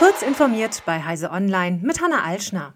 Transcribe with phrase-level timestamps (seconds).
[0.00, 2.72] Kurz informiert bei Heise Online mit Hanna Alschner.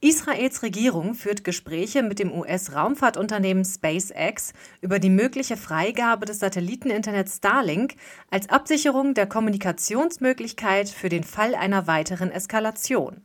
[0.00, 7.96] Israels Regierung führt Gespräche mit dem US-Raumfahrtunternehmen SpaceX über die mögliche Freigabe des Satelliteninternets Starlink
[8.30, 13.20] als Absicherung der Kommunikationsmöglichkeit für den Fall einer weiteren Eskalation.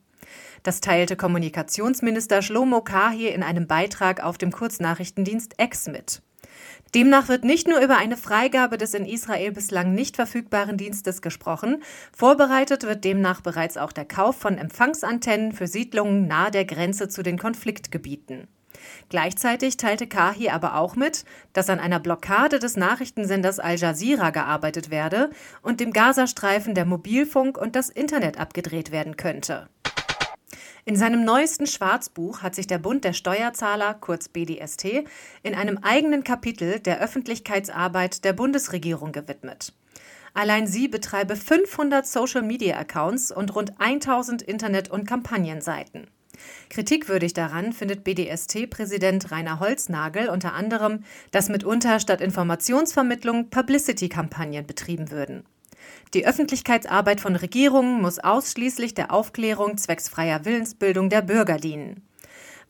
[0.63, 6.23] Das teilte Kommunikationsminister Shlomo Kahi in einem Beitrag auf dem Kurznachrichtendienst X mit.
[6.95, 11.81] Demnach wird nicht nur über eine Freigabe des in Israel bislang nicht verfügbaren Dienstes gesprochen,
[12.15, 17.23] vorbereitet wird demnach bereits auch der Kauf von Empfangsantennen für Siedlungen nahe der Grenze zu
[17.23, 18.47] den Konfliktgebieten.
[19.09, 24.89] Gleichzeitig teilte Kahi aber auch mit, dass an einer Blockade des Nachrichtensenders Al Jazeera gearbeitet
[24.89, 25.29] werde
[25.61, 29.67] und dem Gazastreifen der Mobilfunk und das Internet abgedreht werden könnte.
[30.85, 35.05] In seinem neuesten Schwarzbuch hat sich der Bund der Steuerzahler, kurz BDST,
[35.41, 39.71] in einem eigenen Kapitel der Öffentlichkeitsarbeit der Bundesregierung gewidmet.
[40.33, 46.07] Allein sie betreibe 500 Social-Media-Accounts und rund 1000 Internet- und Kampagnenseiten.
[46.69, 55.45] Kritikwürdig daran findet BDST-Präsident Rainer Holznagel unter anderem, dass mitunter statt Informationsvermittlung Publicity-Kampagnen betrieben würden.
[56.13, 62.03] Die Öffentlichkeitsarbeit von Regierungen muss ausschließlich der Aufklärung zwecks freier Willensbildung der Bürger dienen.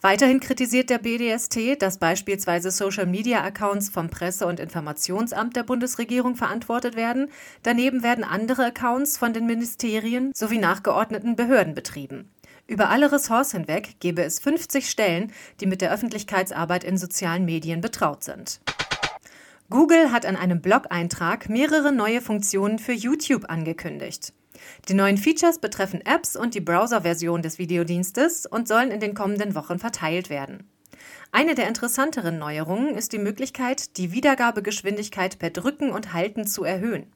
[0.03, 7.29] Weiterhin kritisiert der BDST, dass beispielsweise Social-Media-Accounts vom Presse- und Informationsamt der Bundesregierung verantwortet werden.
[7.63, 12.29] Daneben werden andere Accounts von den Ministerien sowie nachgeordneten Behörden betrieben.
[12.67, 17.79] Über alle Ressorts hinweg gebe es 50 Stellen, die mit der Öffentlichkeitsarbeit in sozialen Medien
[17.79, 18.59] betraut sind.
[19.69, 24.33] Google hat an einem Blog-Eintrag mehrere neue Funktionen für YouTube angekündigt.
[24.87, 29.55] Die neuen Features betreffen Apps und die Browser-Version des Videodienstes und sollen in den kommenden
[29.55, 30.69] Wochen verteilt werden.
[31.31, 37.07] Eine der interessanteren Neuerungen ist die Möglichkeit, die Wiedergabegeschwindigkeit per Drücken und Halten zu erhöhen.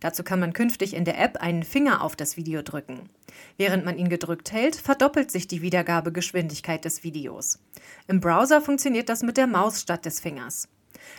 [0.00, 3.10] Dazu kann man künftig in der App einen Finger auf das Video drücken.
[3.56, 7.58] Während man ihn gedrückt hält, verdoppelt sich die Wiedergabegeschwindigkeit des Videos.
[8.08, 10.68] Im Browser funktioniert das mit der Maus statt des Fingers.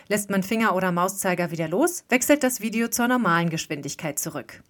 [0.08, 4.62] Lässt man Finger oder Mauszeiger wieder los, wechselt das Video zur normalen Geschwindigkeit zurück.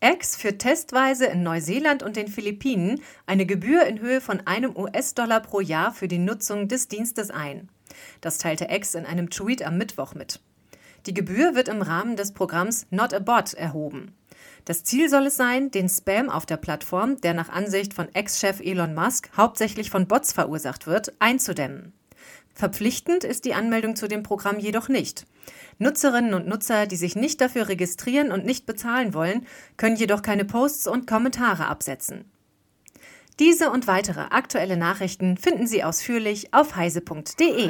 [0.00, 5.40] X führt testweise in Neuseeland und den Philippinen eine Gebühr in Höhe von einem US-Dollar
[5.40, 7.68] pro Jahr für die Nutzung des Dienstes ein.
[8.20, 10.40] Das teilte X in einem Tweet am Mittwoch mit.
[11.06, 14.12] Die Gebühr wird im Rahmen des Programms Not a Bot erhoben.
[14.64, 18.60] Das Ziel soll es sein, den Spam auf der Plattform, der nach Ansicht von Ex-Chef
[18.60, 21.92] Elon Musk hauptsächlich von Bots verursacht wird, einzudämmen.
[22.56, 25.26] Verpflichtend ist die Anmeldung zu dem Programm jedoch nicht.
[25.78, 29.46] Nutzerinnen und Nutzer, die sich nicht dafür registrieren und nicht bezahlen wollen,
[29.76, 32.24] können jedoch keine Posts und Kommentare absetzen.
[33.38, 37.68] Diese und weitere aktuelle Nachrichten finden Sie ausführlich auf heise.de.